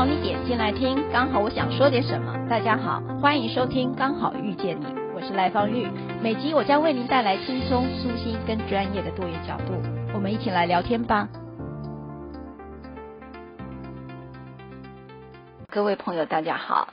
[0.00, 2.34] 好你点进来听，刚好我想说点什么。
[2.48, 5.90] 大家好，欢迎收听《刚好遇见你》，我是赖芳玉。
[6.22, 9.74] 每集我将为您带来轻松、舒心跟专业的多元角度，
[10.14, 11.28] 我们一起来聊天吧。
[15.68, 16.88] 各位朋友，大家好。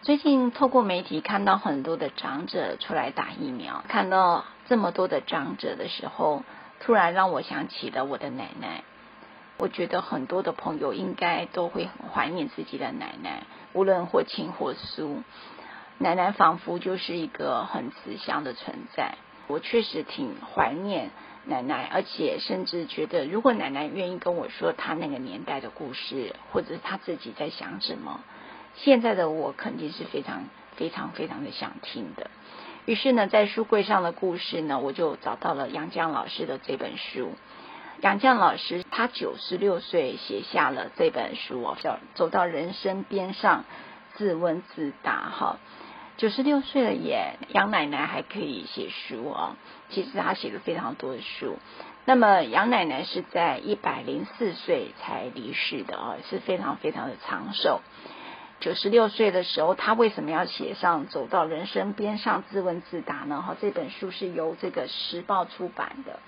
[0.00, 6.44] 最近透过媒体看到很多的长者出来打疫苗，看到这么多的长者的时候，
[6.80, 8.84] 突然让我想起了我的奶奶。
[9.58, 15.22] 我觉得很多的朋友应该都会很怀念自己的奶奶，无论或亲或疏，
[15.98, 19.14] 奶奶仿佛就是一个很慈祥的存在。
[19.46, 21.10] 我确实挺怀念
[21.46, 28.20] 奶奶，而且甚至觉得，如果奶奶愿意跟我说她那个年代的故事，或者是她自己在想什么。
[28.74, 32.30] 现在的我肯定是非常非常非常的想听的，
[32.84, 37.30] 于是呢，在书柜上的故事呢，我就找到了杨绛老师的这本书。
[38.02, 43.64] 杨绛老师他九十六岁写下了这本书哦，叫《走到人生边上，
[44.14, 45.56] 自问自答》哈。
[46.18, 49.56] 九十六岁了耶，杨奶奶还可以写书哦。
[49.88, 51.56] 其实她写了非常多的书。
[52.04, 57.80] 那么杨奶奶是在一百零四岁才离世的哦，是非常非常的长寿。
[58.60, 63.42] 九十六岁的时候，他为什么要写上走到人生边上自问自答呢？
[63.42, 66.20] 哈，这本书是由这个时报出版的。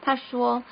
[0.00, 0.62] 他说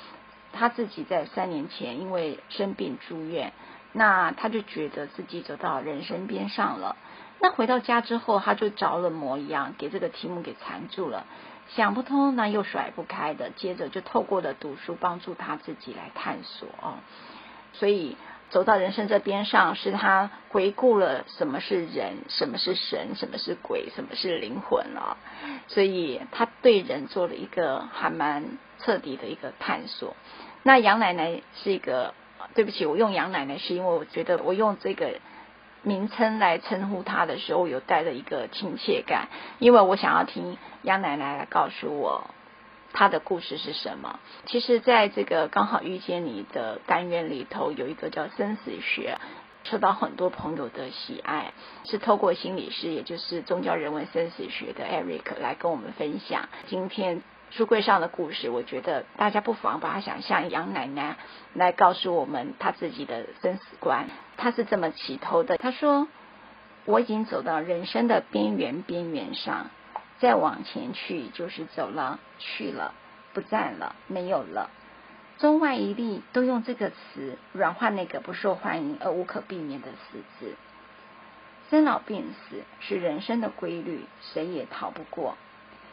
[0.53, 3.53] 他自己在三年前因为生病住院，
[3.93, 6.95] 那他就觉得自己走到人生边上了。
[7.39, 11.25] 那回到家之后，他就着了魔一样，给这个题目给缠住了，
[11.69, 13.49] 想不通，那又甩不开的。
[13.51, 16.95] 接着就透过了读书，帮助他自己来探索哦。
[17.73, 18.17] 所以。
[18.49, 25.17] 走到人生这边上，是他回顾了什么是人，什么是神，什么是鬼，什么是灵魂了。
[25.67, 30.15] 所以他对人做了一个还蛮彻底的一个探索。
[30.63, 32.13] 那杨奶奶是一个，
[32.55, 35.19] 对不起，我用杨奶奶是因为我觉得我用这个
[35.83, 39.29] 名称来称呼她的时候，有带着一个亲切感，
[39.59, 42.29] 因为我想要听杨奶奶来告诉我。
[42.93, 44.19] 她的故事是什么？
[44.45, 49.19] 其实，在这个刚好遇见你的单元里头，有一个叫生死学，
[49.65, 51.51] 受到很多朋友的喜爱，
[51.83, 58.49] 是透过心理师，也就是宗教人文生死学的 Eric 来跟我们分享今天书柜上的故事。
[58.49, 61.17] 我觉得大家不妨把它想象杨奶奶
[61.53, 64.07] 来告诉我们她自己的生死观。
[64.37, 66.07] 她是这么起头的，她说
[66.85, 69.67] ：“我已经走到人生的边缘边缘上。”
[70.19, 72.95] 再往前去，就是走了，去了，
[73.33, 74.71] 不在了，没有了。
[75.37, 80.55] 中外一例都用这个词软化那个不受欢迎而无可避免的死字。
[81.69, 85.37] 生老病死是人生的规律，谁也逃不过。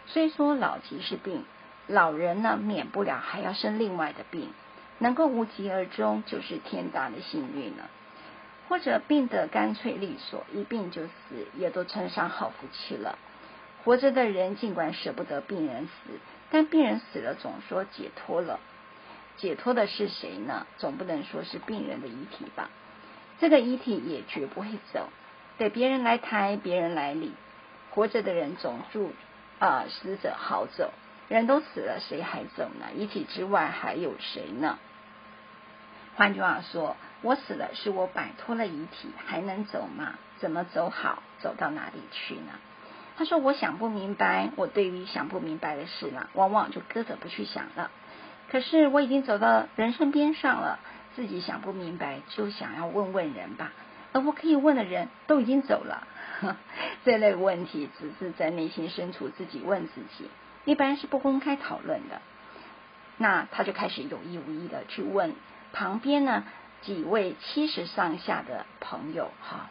[0.07, 1.45] 虽说老疾是病，
[1.87, 4.51] 老人呢免不了还要生另外的病，
[4.99, 7.91] 能够无疾而终，就是天大的幸运了。
[8.69, 13.19] 或者病得干脆利索，一病就死，也都称上好福气了。
[13.85, 16.19] 活着的人尽管舍不得病人死，
[16.51, 18.61] 但病人死了总说解脱了。
[19.37, 20.67] 解脱的是谁呢？
[20.79, 22.71] 总不能说是病人的遗体吧？
[23.41, 25.09] 这个遗体也绝不会走，
[25.59, 27.33] 得别人来抬，别人来理。
[27.91, 29.13] 活着的人总住
[29.59, 30.93] 啊、死者好走，
[31.29, 32.87] 人都死了，谁还走呢？
[32.97, 34.79] 遗体之外还有谁呢？
[36.17, 40.15] 换句话说，我死了，是我摆脱了遗体，还能走吗？
[40.39, 41.23] 怎么走好？
[41.41, 42.53] 走到哪里去呢？
[43.17, 47.93] 他说：“我想不明白，我对于想不明白的事呢，往往就搁着不去想了。
[48.51, 50.81] 可是我已经走到人生边上了，
[51.15, 53.71] 自己想不明白，就想要问问人吧。
[54.13, 56.09] 而我可以问的人都已经走了，
[57.05, 60.29] 这类问题只是在内心深处自己问自己，
[60.65, 62.21] 一般是不公开讨论的。
[63.19, 65.35] 那他就开始有意无意的去问
[65.73, 66.45] 旁边呢
[66.83, 69.71] 几位七十上下的朋友，哈。”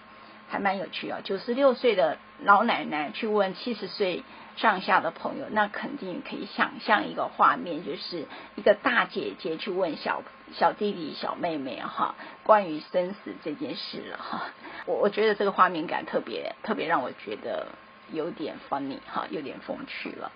[0.54, 4.24] 还蛮有趣哦，九十六岁的老奶奶去问七十岁
[4.56, 10.22] 上下的朋友，那肯定可以想象一个画面，就是一个大姐姐去问小
[10.54, 12.14] 小弟弟、小妹妹哈，
[12.44, 14.44] 关于生死这件事了哈。
[14.86, 17.70] 我我觉得这个画面感特别特别让我觉得
[18.12, 20.32] 有点 funny 哈，有点风趣了。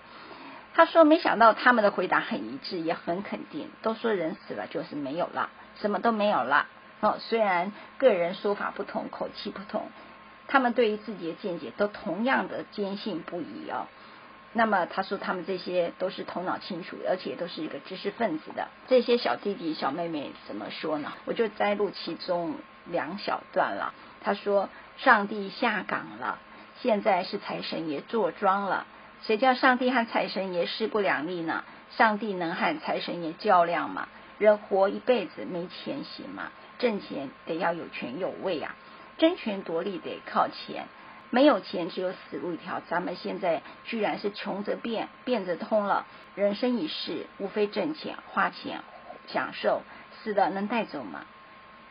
[0.74, 6.66] 他说没想到他们的回答很一致，也很肯定，都说人死了就是没有了，什么都没有了。
[7.00, 9.86] 哦，虽然个人说法不同，口气不同，
[10.48, 13.86] 他们对于自己的见解都同样的坚信不疑哦。
[14.54, 21.12] 那么他说他们这些都是头脑清楚，而且都是一个知识分子的这些小弟弟小妹妹怎么说呢？
[21.26, 22.56] 我就摘录其中
[22.86, 23.92] 两小段了。
[24.22, 26.38] 他说：“上帝下岗了，
[26.80, 28.86] 现在是财神爷坐庄了。
[29.22, 31.62] 谁叫上帝和财神爷势不两立呢？
[31.96, 34.08] 上帝能和财神爷较量吗？
[34.38, 36.50] 人活一辈子没钱行吗？
[36.78, 38.74] 挣钱得要有权有位啊，
[39.18, 40.86] 争权夺利得靠钱。”
[41.30, 42.80] 没有钱，只有死路一条。
[42.88, 46.06] 咱们现在居然是穷则变，变则通了。
[46.34, 48.80] 人生一世，无非挣钱、花钱、
[49.26, 51.26] 享受，死了能带走吗？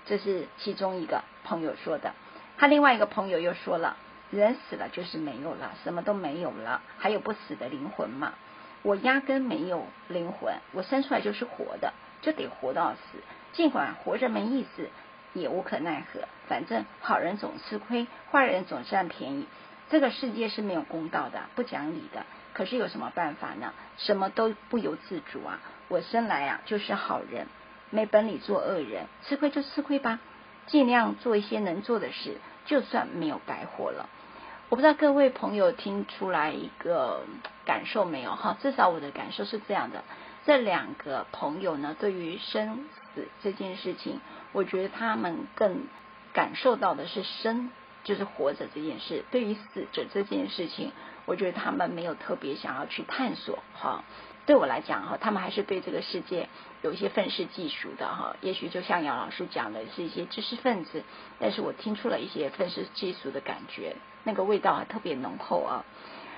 [0.08, 2.14] 这是其中一个朋友说的。
[2.58, 3.98] 他另外一个朋友又说了：
[4.32, 8.34] 人死了就是没有了，什么都没有了，还有不死的灵魂吗？
[8.82, 11.94] 我压根没有灵魂，我生出来就是活的，
[12.24, 13.20] 就得活到死。
[13.54, 14.90] 尽管活着没意思。
[15.40, 19.48] 也无可奈何，反正好人总吃亏，坏人总占便宜。
[19.90, 22.26] 这个世界是没有公道的，不讲理的。
[22.54, 23.74] 可是有什么办法呢？
[23.98, 25.60] 什么都不由自主啊！
[25.88, 27.48] 我生来啊就是好人，
[27.92, 30.20] 没本领做恶人，吃亏就吃亏吧，
[30.66, 34.10] 尽量做一些能做的事，就算没有白活了。
[34.70, 37.24] 我不知道各位朋友听出来一个
[37.64, 38.58] 感受没有哈？
[38.60, 40.04] 至少我的感受是这样的。
[40.46, 44.20] 这两个朋友呢，对于生死这件事情，
[44.52, 45.84] 我觉得他们更
[46.34, 47.70] 感受到的是生，
[48.04, 49.24] 就是活着这件事。
[49.32, 50.92] 对于死者这件事情，
[51.26, 53.60] 我觉得他们没有特别想要去探索。
[53.74, 54.04] 哈，
[54.46, 56.50] 对我来讲，哈，他们还是对这个世界
[56.82, 58.08] 有一些愤世嫉俗的。
[58.08, 61.04] 哈，也许就像杨老师讲的，是一些知识分子，
[61.40, 65.86] 但是我听出了一些愤世嫉俗的感觉，那个味道还特别浓厚啊。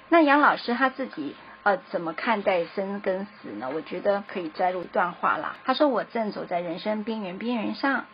[0.10, 1.36] 那杨老师他自己。
[1.64, 3.70] 呃，怎么看待生跟死呢？
[3.74, 5.58] 我觉得可以摘录一段话啦。
[5.66, 8.06] 他说：“我正走在人生边缘边缘上，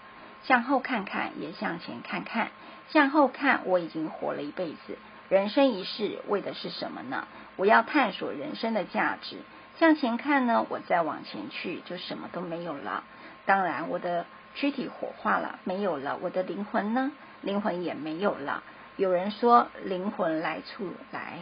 [0.44, 2.50] 向后看看，也向前看看。
[2.90, 4.98] 向后看，我已经活了一辈子，
[5.30, 7.28] 人生一世为的是什么呢？
[7.56, 9.38] 我要探索人生的价值。
[9.78, 13.04] 向前看呢，我再往前去，就什么都没有了。
[13.46, 14.26] 当然，我的
[14.56, 16.18] 躯体火化了，没有了。
[16.22, 17.12] 我的灵魂呢？
[17.42, 18.64] 灵魂也没有了。
[18.98, 21.40] 有人说，灵魂来处来，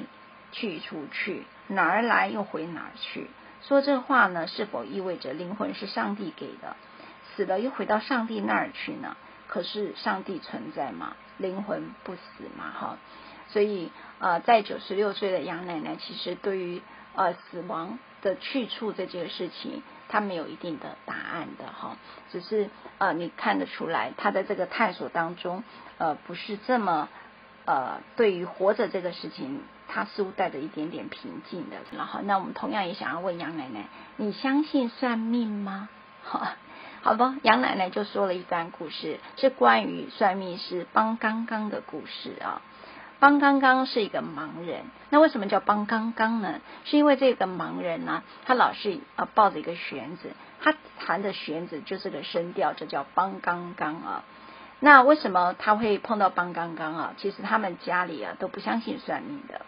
[0.53, 3.29] 去处去。”哪儿来又回哪儿去？
[3.61, 6.75] 说这话呢，是否意味着灵魂是上帝给的？
[7.35, 9.15] 死了又回到上帝那儿去呢？
[9.47, 11.15] 可是上帝存在吗？
[11.37, 12.21] 灵魂不死
[12.57, 12.97] 嘛，哈。
[13.47, 16.81] 所以呃，在九十六岁的杨奶奶，其实对于
[17.15, 21.97] 呃死亡的去处这件事情，她没有一定的答案的哈。
[22.31, 25.63] 只是呃，你看得出来，她在这个探索当中，
[25.97, 27.09] 呃，不是这么
[27.65, 29.61] 呃，对于活着这个事情。
[29.85, 35.87] 他似乎带着一点点平静的，然后那我们同样也想要问杨奶奶，你相信算命吗？
[36.23, 36.47] 好，
[37.03, 42.61] 好吧，杨奶奶就说了一段故事，是关于算命师帮刚刚的故事啊。
[43.19, 46.59] 帮刚刚是一个盲人，那为什么叫帮刚刚呢？
[46.85, 50.73] 是因为这个盲人呢，他老是啊抱着一个弦子，他
[51.05, 54.23] 弹的弦子就是个声调，这叫帮刚刚啊。
[54.85, 57.13] 那为什么他会碰到帮刚刚啊？
[57.15, 59.61] 其实他们家里啊都不相信算命的。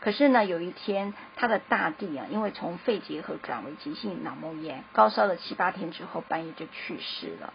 [0.00, 7.52] 可是呢，有一天，他的大弟啊，因为从肺结核转为急性脑膜炎，高烧了七八天之后，半夜就去世了。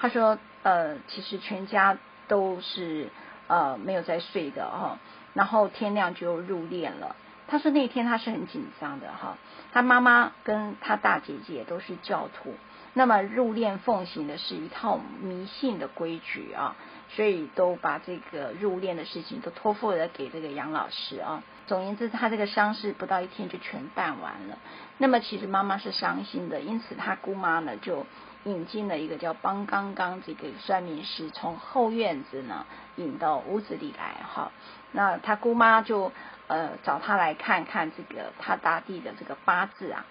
[0.00, 3.10] 他说，呃，其实全家都是
[3.46, 4.98] 呃没有在睡的哈，
[5.34, 7.14] 然后天亮就入殓了。
[7.46, 9.38] 他说那天他是很紧张的哈，
[9.72, 12.54] 他妈妈跟他大姐姐都是教徒，
[12.94, 16.76] 那么入殓奉行的是一套迷信的规矩啊。
[17.12, 21.42] 所以都把这个入殓的事情都托付了给这个杨老师啊。
[21.66, 24.56] 总言之，他这个丧事不到一天就全办完了。
[24.96, 28.06] 那么其实妈妈是伤心的，因此他姑妈呢就
[28.44, 34.52] 引进了一个叫帮刚刚这个算命师，从后院子呢引到屋子里来哈。
[34.92, 36.12] 那他姑妈就
[36.46, 40.06] 呃找他来看看这个他大弟的这个八字啊。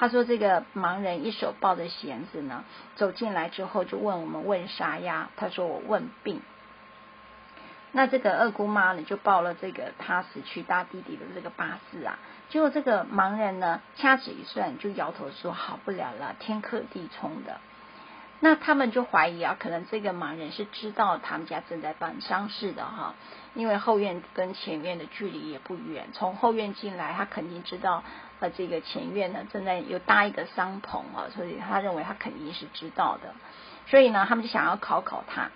[0.00, 2.64] 他说：“这个盲人一手抱着弦子呢，
[2.96, 5.28] 走进来之后就问我们问啥呀？
[5.36, 6.40] 他说我问病。
[7.92, 12.18] 那这个二姑妈呢就报了这个他死去大弟弟的这个八字啊。
[12.48, 17.60] 结果这个盲人呢掐指一算就摇头说好不了了，天克地冲的。
[18.40, 23.16] 那他们就怀疑啊，可能这个盲人是知道他们家正在办丧事的哈，
[23.52, 28.02] 因为后院跟前院的距离也不远，从后院进来他肯定知道。”
[28.40, 33.34] 呃，这个前院呢，正在又搭一个商棚啊，所以他认为他肯定是知道的，
[33.86, 35.50] 所以呢，他们就想要考考他。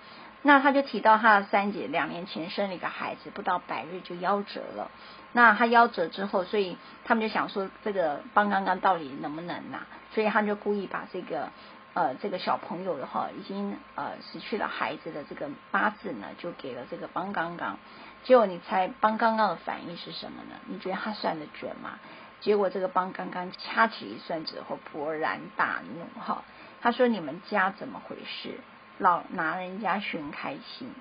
[0.47, 4.91] 那他就提到他的三姐两年前生了一个孩子，不到百日就夭折了。
[5.33, 6.77] 那他夭折之后，所以
[7.07, 9.87] 他们就想说，这个帮刚刚到底能不能拿？
[10.13, 11.49] 所以他们就故意把这个
[11.95, 17.79] 呃这个小朋友的话，已经呃失去了孩子的这个八字呢，就给了这个帮刚刚。
[18.25, 20.57] 结果你猜帮刚刚的反应是什么呢？
[20.67, 21.99] 你觉得他算得准吗？
[22.41, 26.45] 结果这个帮刚刚掐指一算之后，勃然大怒哈！
[26.83, 28.61] 他说：“你们家怎么回事？
[28.99, 30.93] 老拿人家寻开心，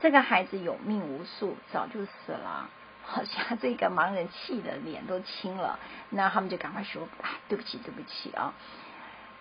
[0.00, 2.70] 这个孩子有命无数，早就死了。”
[3.04, 5.78] 好像这个盲人气的脸都青了。
[6.10, 8.54] 那他们就赶快说：“啊，对不起，对不起啊！”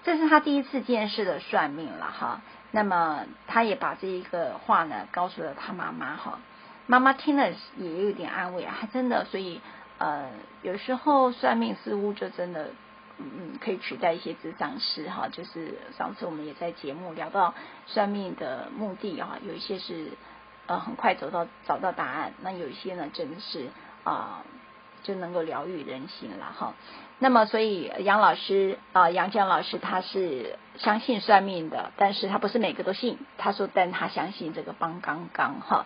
[0.04, 2.42] 这是他第一次见识的算命了哈。
[2.72, 6.40] 那么他也把这一个话呢告诉了他妈妈哈。
[6.88, 9.62] 妈妈听了也有点安慰啊，还真的，所以
[10.01, 10.31] 呃，
[10.63, 12.72] 有时候算命似乎就真的，
[13.20, 15.27] 嗯，可以取代一些智商师哈。
[15.31, 17.53] 就是上次我们也在节目聊到
[17.86, 20.08] 算命的目的哈，有一些是
[20.65, 23.67] 呃很快走到找到答案，那有一些呢真的是
[24.03, 24.43] 啊、
[25.03, 26.74] 就能够疗愈人心了哈。
[27.20, 33.20] 那么所以杨老师啊、杨绛老师他是相信算命的，但是他不是每个都信。
[33.38, 35.86] 他说，但他相信这个帮刚刚哈。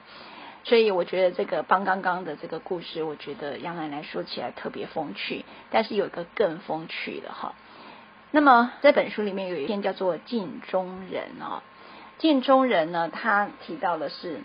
[0.66, 7.54] 所以我觉得这个帮刚刚的这个故事，我觉得杨奶奶说起来特别风趣，但是有一个更风趣的哈。
[8.32, 11.62] 那么这本书里面有一篇叫做《镜中人》哦，
[12.22, 14.42] 《镜中人》呢，他提到的是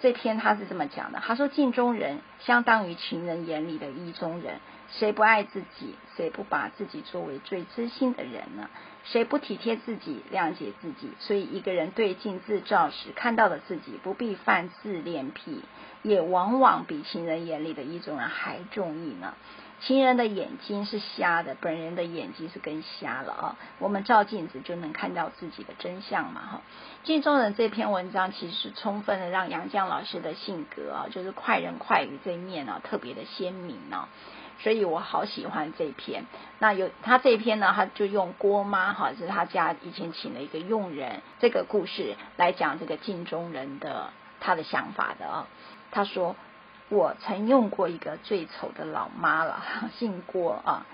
[0.00, 4.56] 这篇他是这么讲的，他说镜中人相当于情人眼里的意中人。
[4.92, 5.94] 谁不爱自己？
[6.16, 8.68] 谁不把自己作为最知心的人呢？
[9.04, 11.10] 谁不体贴自己、谅解自己？
[11.18, 15.62] 所以，一个人对镜自照时看到的自己，不必犯自恋癖，
[16.02, 19.34] 也往往比情人眼里的意中人还中意呢。
[19.80, 23.56] 情人的眼睛是瞎的，本人的眼睛是更瞎了啊！
[23.78, 26.42] 我们照镜子就能看到自己的真相嘛！
[26.42, 26.62] 哈，
[27.02, 34.06] 镜中人这篇文章其实充分的让杨绛老师的性格啊，就是快人快语这一面啊，特别的鲜明呢。
[34.62, 36.26] 所以我好喜欢这篇。
[36.58, 45.46] 那有他这篇呢，他就用郭妈哈，是他家以前请了一个佣人，这个故事来讲这个镜中人的他的想法的啊。
[45.90, 46.36] 他说
[46.90, 49.64] ：“我曾用过一个最丑的老妈了，
[49.98, 50.86] 姓郭啊。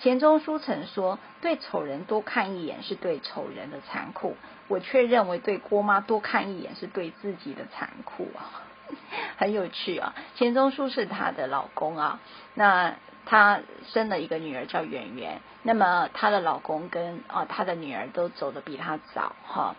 [0.00, 4.36] 钱钟书曾说，对丑人多看一眼是对丑人的残酷，
[4.68, 8.68] 我却认为对郭妈多看一眼是对自己的残酷啊，
[9.38, 10.14] 很有趣啊。
[10.34, 12.20] 钱钟书是他的老公啊，
[12.52, 12.94] 那。”
[13.26, 13.60] 她
[13.92, 19.76] 生了一个女儿叫圆圆，那么她的老公跟啊她的女儿都走得比她早哈，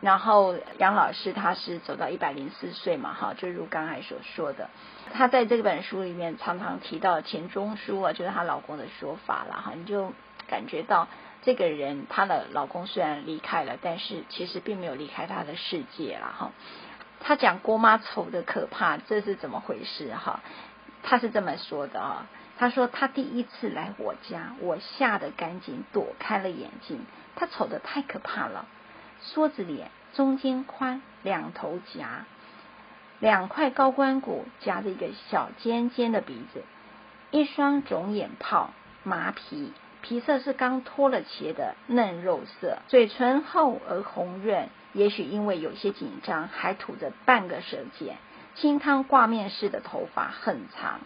[0.00, 4.68] 然后杨老师他是走到一百零四岁嘛哈，就如刚才所说的，
[5.12, 10.12] 她在这本书里面常常提到钱钟书啊，就是她老公的说法了哈，你就
[10.48, 11.08] 感觉到
[11.42, 16.52] 这个人她的老公虽然离开了，但是其实并没有离开她的世界了哈。
[17.20, 20.40] 她讲郭妈丑的可怕，这是怎么回事哈？
[21.02, 22.26] 她是这么说的啊。
[22.58, 27.04] 他说他第一次来我家，我吓得赶紧躲开了眼睛。
[27.34, 28.64] 他丑得太可怕了，
[29.22, 32.24] 梭子脸，中间宽，两头夹，
[33.20, 36.62] 两块高关骨夹着一个小尖尖的鼻子，
[37.30, 38.70] 一双肿眼泡，
[39.02, 48.16] 麻皮，皮色是刚脱了茄的嫩肉色，嘴唇厚而红润，也许因为有些紧张，还吐着半个舌尖，
[48.54, 51.00] 清汤挂面似的头发很长。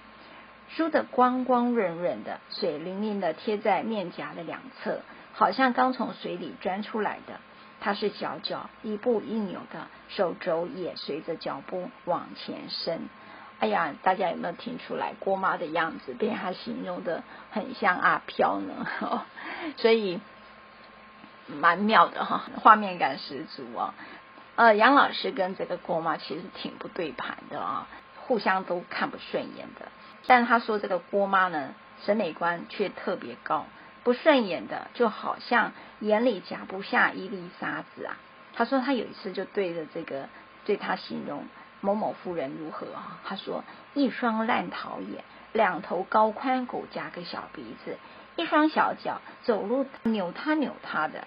[0.77, 5.01] 梳得光光润润的，水灵灵的贴在面颊的两侧，
[5.35, 7.41] 好像刚从水里钻出来的。
[7.81, 13.09] 他是小脚一步一扭的，手肘也随着脚步往前伸。
[13.59, 18.87] 哎呀，大家有没有听出来郭妈的样子被他形容的很像阿飘呢？
[19.77, 20.21] 所以
[21.47, 23.95] 蛮妙的哈，画面感十足啊。
[24.57, 27.89] 呃，杨老师跟这个郭妈其实挺不对盘的啊，
[28.21, 29.89] 互相都看不顺眼的。
[30.27, 31.75] 但他说这个郭妈呢，
[32.05, 33.67] 审美观却特别高，
[34.05, 38.17] 不顺眼的就好像眼里夹不下一粒沙子啊。
[38.55, 40.29] 他说他有一次就对着这个
[40.65, 41.47] 对他形容
[41.81, 43.21] 某某夫人如何啊？
[43.25, 47.97] 他说一双烂桃眼，两头高宽骨夹个小鼻子，
[48.37, 51.27] 一双小脚走路扭他扭他的。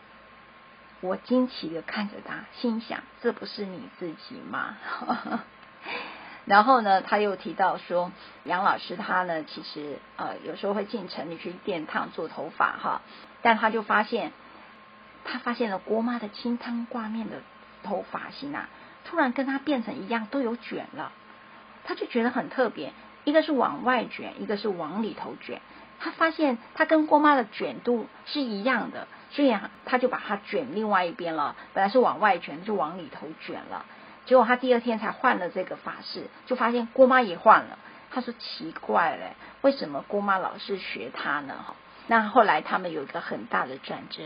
[1.02, 4.78] 我惊奇的看着他，心想这不是你自己吗？
[6.46, 8.12] 然后呢，他又提到说，
[8.44, 13.02] 杨老师他呢，其实呃有时候会进城里去电烫做头发哈，
[13.42, 14.34] 但他就发现，
[15.24, 17.38] 他发现了郭妈的清汤挂面的
[17.84, 18.68] 头发型啊，
[19.06, 21.14] 突然跟他变成一样，都有卷了，
[21.86, 22.92] 他就觉得很特别，
[23.24, 25.62] 一个是往外卷，一个是往里头卷，
[26.02, 33.86] 他发现他跟郭妈的卷度是一样的，所以他就把它卷另外一边了，本来是往外卷，就往里头卷了。
[34.26, 37.78] 结果他第二天才换了这个法式，就发现郭妈也换了，
[38.12, 41.56] 他说奇怪嘞，为什么郭妈老是学他呢？
[42.08, 44.24] 那后来他们有一个很大的转折，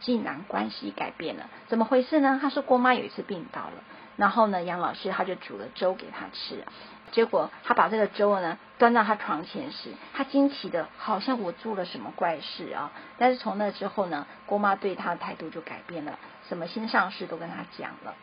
[0.00, 2.38] 竟然关系改变了，怎么回事呢？
[2.40, 3.84] 他说郭妈有一次病倒了，
[4.16, 6.64] 然后呢，杨老师他就煮了粥给他吃，
[7.10, 12.92] 结果他把这个粥呢端到他床前时，他惊奇的好像我做了什么怪事啊！
[13.18, 18.14] 但是从那之后呢，郭妈对他的态度就改变了，什么心上事都跟他讲了。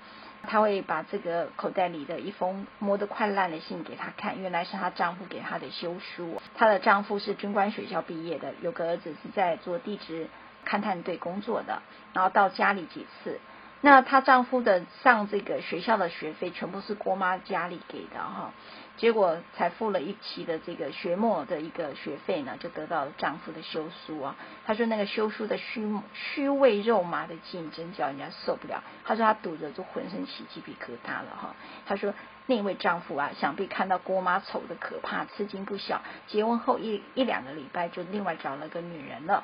[0.47, 6.41] 她会把这个口袋里的一封摸得快烂的信给她看，原来是她丈夫给她的休书。
[6.55, 10.27] 她的丈夫是军官学校毕业的，有个儿子是在做地质
[10.65, 13.39] 勘探队工作的，然后到家里几次。
[13.81, 18.51] 那她丈夫的上这个学校的学费全部是郭妈家里给的哈。
[18.97, 24.35] 结果才付了一期的这个学末的一个学费呢，就得到了丈夫的休书啊。
[24.65, 28.83] 她说那个休书的虚虚伪肉麻的竞争叫人家受不了。
[29.05, 31.55] 她说她读着就浑身起鸡皮疙瘩了哈。
[31.85, 32.11] 她说
[32.47, 36.01] 那位丈夫啊，想必看到郭妈丑的可怕，吃惊不小。
[36.25, 39.43] 结婚后一一两个礼拜就另外找了个女人了，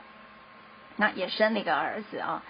[0.96, 2.42] 那也生了一个儿子啊。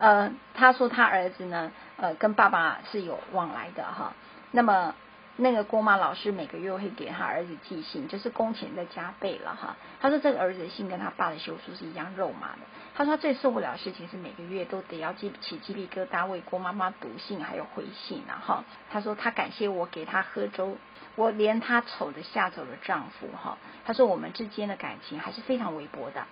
[0.00, 4.12] 呃，她说她儿子呢，呃，跟爸爸是有往来的哈。
[4.50, 4.92] 那么。
[5.36, 9.76] 那个郭妈老师每个月会给他儿子寄信，就是工钱再加倍了哈。
[10.00, 12.58] 他说这个儿子的信跟他爸的休书是一样肉麻的。
[12.94, 18.62] 他说他最受不了的事情是每个月都得要记起鸡皮疙瘩为郭妈妈读信还有回信然后。
[18.90, 20.76] 他说他感谢我给他喝粥，
[21.16, 23.56] 我连他丑的吓走了丈夫哈。
[23.86, 26.26] 他说我们之间的感情还是非常微薄的。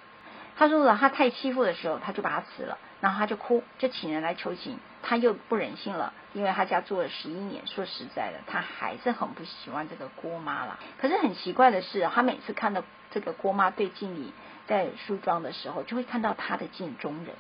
[0.57, 4.79] 他说了他太欺负的时候，他就把他辞了，然后他就哭，就请人来求情。
[5.03, 10.79] 他又不忍心了，因为他家做了十一年，说实在的，他还是很不喜欢这个郭妈了。
[11.01, 14.35] 可是很奇怪的是，他每次看到这个郭妈对镜里
[14.67, 17.35] 在梳妆的时候，就会看到他的镜中人。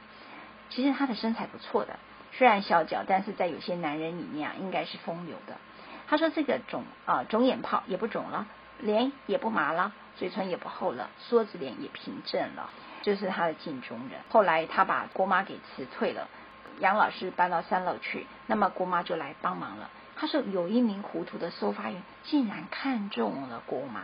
[0.70, 1.98] 其实他的身材不错的，
[2.32, 5.58] 虽然小脚，但是在有些男人里面啊，应该是风流的。
[6.08, 8.46] 他说这个肿啊肿眼泡也不肿了，
[8.78, 12.70] 脸也不麻了，嘴唇也不厚了，梭子脸也平正了，
[13.02, 14.20] 就是他的镜中人。
[14.30, 16.28] 后来他把郭妈给辞退了。
[16.78, 19.90] 杨老师搬到三楼去，那么郭妈就来帮忙了。
[20.16, 24.02] 他说有一名糊涂的收发员竟然看中了郭妈，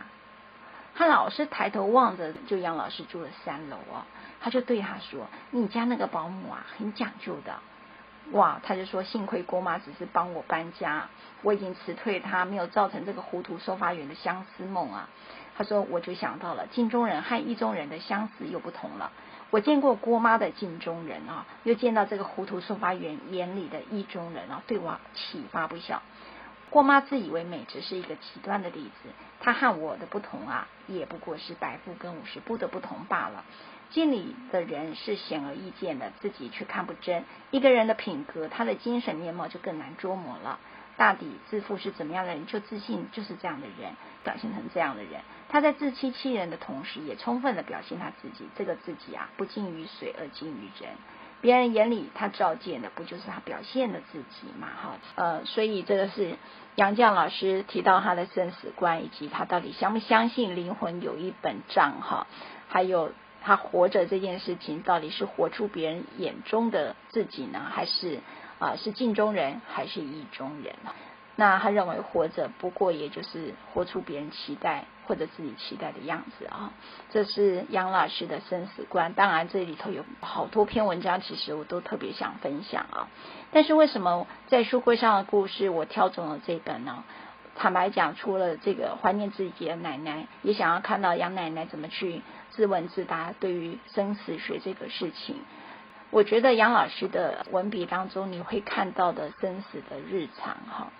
[0.95, 4.05] 他老是抬头望着，就杨老师住了三楼哦，
[4.39, 7.55] 他就对他说：“你家那个保姆啊，很讲究的。”
[8.33, 11.07] 哇，他就说：“幸亏郭妈只是帮我搬家，
[11.43, 15.09] 我已经辞退他，没有造成这个糊涂收发员的相思梦啊。”
[15.57, 19.11] 他说：“我就想到了镜中人和意中人的相似又不同了。”
[19.49, 26.03] 我见过郭妈的镜中人啊，又见到这个糊涂送发员眼里的意中人啊，对我启发不小。
[26.69, 29.09] 郭妈自以为美，只是一个极端的例子。
[29.39, 33.45] 她和我的不同啊，也不过是百步跟五十步的不同罢了。
[33.89, 37.23] 镜里的人是显而易见的，自己却看不真。
[37.51, 40.59] 一个人的品格，他的精神面貌就更难捉摸了。
[40.97, 45.21] 大抵自负是怎么样的人，就自信就是这样的人，表现成这样的人。
[45.47, 48.49] 他在自欺欺人的同时，也充分的表现他自己。
[48.57, 50.91] 这个自己啊，不近于水而近于人。
[51.39, 54.67] 别人眼里他照见的，不就是他表现的自己吗？
[54.75, 56.35] 哈，呃，所以这个是
[56.73, 62.25] 杨绛老师提到他的生死观，以及他到底相不相信灵魂有一本账哈，
[62.67, 63.11] 还有
[63.43, 68.19] 他活着这件事情，到底是活出别人眼中的自己呢，还是
[68.59, 70.75] 啊、是镜中人，还是意中人？
[71.35, 76.73] 那他认为活着不过也就是活出别人期待或者自己期待的样子啊，
[77.11, 79.13] 这是杨老师的生死观。
[79.13, 83.07] 当然这里头有好多篇文章，其实我都特别想分享啊。
[83.51, 87.03] 但是为什么在书柜上的故事我挑中了这本呢？
[87.55, 95.35] 坦白讲，除了这个怀念自己的奶奶，也想要看到杨奶奶怎么去自问自答，对于生死学这个事情。
[96.09, 100.91] 我觉得杨老师的文笔当中，你会看到的生死的日常哈。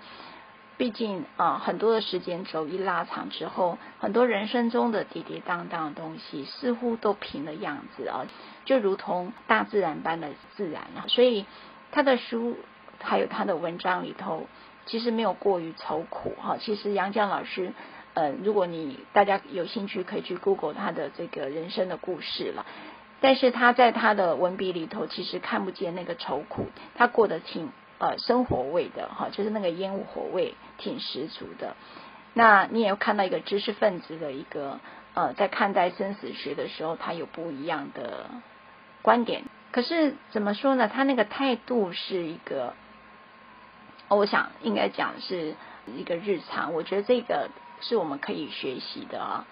[0.75, 8.27] 毕竟啊，很多的时间轴一拉长之后，很多人生中的跌跌宕宕的东西，似乎都平了样子啊，
[8.65, 11.05] 就如同大自然般的自然了。
[11.07, 11.45] 所以
[11.91, 12.57] 他的书
[13.01, 14.47] 还有他的文章里头，
[14.85, 16.57] 其实没有过于愁苦哈。
[16.59, 17.73] 其实杨绛老师，
[18.13, 22.67] 呃，如果你大家有兴趣，可以去 Google 他的这个人生的故事了。
[23.21, 27.71] 但是他在他的文笔里头，其实看不见那个愁苦，他过得挺。
[27.99, 31.75] 呃，生活味的哈，就是那个烟火味挺十足的。
[32.35, 34.79] 那你也看到一个知识分子的一个
[35.15, 38.29] 呃，在看待生死学的时候，他有不一样的
[39.01, 39.45] 观点。
[39.71, 40.87] 可是怎么说呢？
[40.87, 42.75] 他那个态度是一个，
[44.09, 45.55] 我想应该讲是
[45.87, 46.75] 一个日常。
[46.75, 47.49] 我觉得这个
[47.81, 49.47] 是我们可以学习的啊。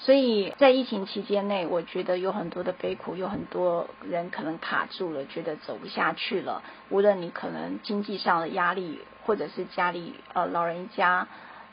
[0.00, 6.62] 所以在疫情期间内，我觉得有很多的悲苦，有很多人可能卡住了，觉得走不下去了。
[6.88, 11.26] 无论你可能经济上的压力，或者是家里呃老人家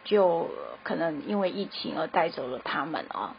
[0.03, 0.49] 就
[0.83, 3.35] 可能因为疫情而带走了他们啊。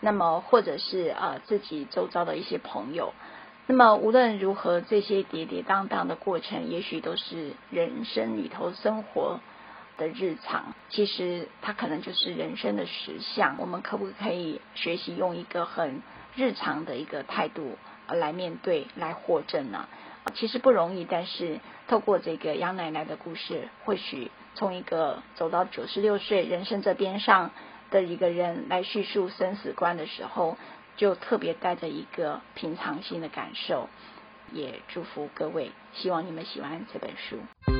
[0.00, 3.12] 那么或者是呃自己周遭的一些朋友。
[3.66, 9.38] 那么无论如何，这些跌跌宕宕的过程，也许都是人生里头生活
[10.00, 10.74] 的日常。
[10.88, 13.56] 其实它可能就是人生的实相。
[13.58, 16.02] 我们可不可以学习用一个很
[16.34, 17.76] 日常的一个态度
[18.08, 19.86] 来面对、来获证呢？
[20.34, 27.50] 其实不容易，但是透过这个杨奶奶的故事，或许从一个走到九十六岁人生这边上
[27.90, 30.56] 的一个人来叙述生死观的时候。
[30.96, 33.88] 就特别带着一个平常心的感受，
[34.52, 37.79] 也祝福各位，希望你们喜欢这本书。